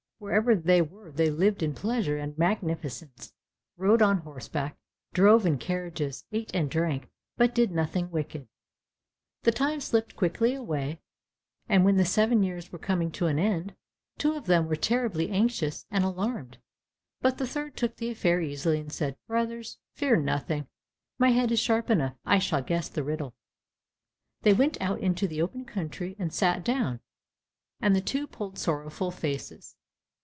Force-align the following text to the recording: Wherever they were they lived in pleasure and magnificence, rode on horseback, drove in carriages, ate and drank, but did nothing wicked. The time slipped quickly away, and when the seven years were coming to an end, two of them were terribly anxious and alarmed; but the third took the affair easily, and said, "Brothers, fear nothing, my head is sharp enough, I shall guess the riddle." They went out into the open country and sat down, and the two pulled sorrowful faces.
Wherever 0.21 0.55
they 0.55 0.83
were 0.83 1.09
they 1.11 1.31
lived 1.31 1.63
in 1.63 1.73
pleasure 1.73 2.19
and 2.19 2.37
magnificence, 2.37 3.33
rode 3.75 4.03
on 4.03 4.19
horseback, 4.19 4.77
drove 5.13 5.47
in 5.47 5.57
carriages, 5.57 6.25
ate 6.31 6.51
and 6.55 6.69
drank, 6.69 7.09
but 7.37 7.55
did 7.55 7.71
nothing 7.71 8.11
wicked. 8.11 8.47
The 9.41 9.51
time 9.51 9.81
slipped 9.81 10.15
quickly 10.15 10.53
away, 10.53 11.01
and 11.67 11.83
when 11.83 11.97
the 11.97 12.05
seven 12.05 12.43
years 12.43 12.71
were 12.71 12.77
coming 12.77 13.09
to 13.13 13.25
an 13.25 13.39
end, 13.39 13.73
two 14.19 14.33
of 14.33 14.45
them 14.45 14.67
were 14.67 14.75
terribly 14.75 15.31
anxious 15.31 15.87
and 15.89 16.03
alarmed; 16.03 16.59
but 17.21 17.39
the 17.39 17.47
third 17.47 17.75
took 17.75 17.95
the 17.95 18.11
affair 18.11 18.41
easily, 18.41 18.79
and 18.79 18.93
said, 18.93 19.17
"Brothers, 19.25 19.79
fear 19.95 20.15
nothing, 20.17 20.67
my 21.17 21.29
head 21.31 21.51
is 21.51 21.59
sharp 21.59 21.89
enough, 21.89 22.15
I 22.27 22.37
shall 22.37 22.61
guess 22.61 22.89
the 22.89 23.03
riddle." 23.03 23.33
They 24.43 24.53
went 24.53 24.79
out 24.79 24.99
into 24.99 25.27
the 25.27 25.41
open 25.41 25.65
country 25.65 26.15
and 26.19 26.31
sat 26.31 26.63
down, 26.63 26.99
and 27.79 27.95
the 27.95 28.01
two 28.01 28.27
pulled 28.27 28.59
sorrowful 28.59 29.09
faces. 29.09 29.77